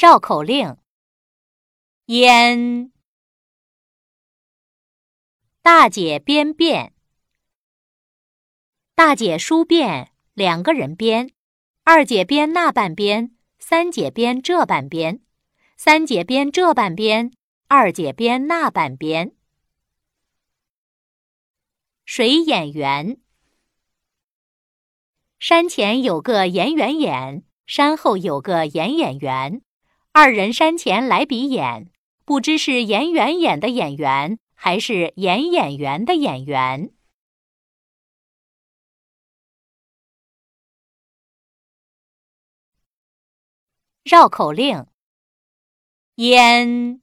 [0.00, 0.78] 绕口令：
[2.06, 2.90] 烟。
[5.60, 6.92] 大姐编辫，
[8.94, 11.30] 大姐梳辫，两个人编。
[11.82, 15.20] 二姐编那半边，三姐编这半边。
[15.76, 17.30] 三姐编这半边，
[17.68, 19.36] 二姐编那半边。
[22.06, 23.20] 水演员。
[25.38, 29.60] 山前有个演员演，山后有个演演员。
[30.12, 31.88] 二人山前来比演，
[32.24, 36.92] 不知是演员演的演员，还是演演员的演员。
[44.02, 44.86] 绕口令：
[46.16, 47.00] 烟。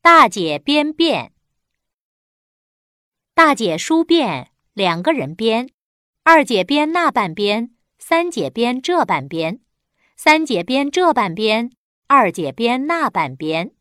[0.00, 1.32] 大姐编辫，
[3.34, 4.48] 大姐梳辫。
[4.72, 5.68] 两个人编，
[6.22, 9.60] 二姐编那半边，三姐编这半边，
[10.22, 11.72] 三姐编这半边，
[12.06, 13.74] 二姐编那半边。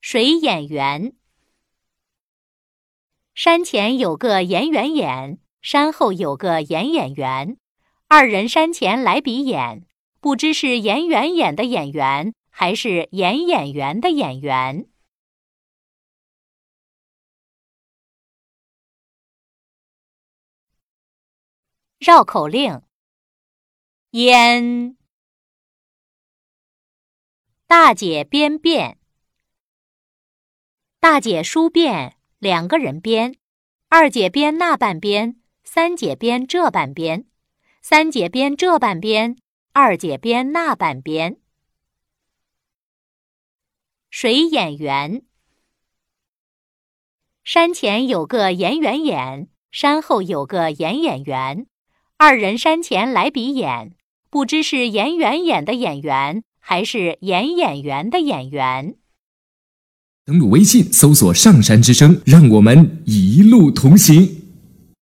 [0.00, 1.14] 水演员。
[3.34, 7.58] 山前有个演员演，山后有个演演员，
[8.08, 9.86] 二人山前来比演，
[10.20, 14.88] 不知是演员演的演员，还是演演员的演员。
[21.98, 22.80] 绕口令：
[24.16, 24.96] 烟。
[27.66, 28.96] 大姐编辫，
[30.98, 33.36] 大姐梳辫，两个人编。
[33.90, 37.26] 二姐编那半边，三姐编这半边。
[37.82, 39.36] 三姐编这半边，
[39.74, 41.38] 二姐编那半边。
[44.08, 45.26] 水演员。
[47.44, 51.66] 山前有个演员演，山后有个演演员。
[52.16, 53.94] 二人山前来比演，
[54.28, 58.96] 不知是演员演的演员，还是演演员的演员。
[60.24, 64.35] 登录微信，搜索“上山之声”，让我们一路同行。